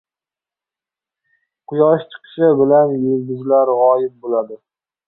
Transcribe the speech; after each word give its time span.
•Quyosh 1.67 2.03
chiqishi 2.09 2.49
bilan 2.63 2.97
yulduzlar 3.07 3.75
g‘oyib 3.85 4.19
bo‘ladi. 4.27 4.65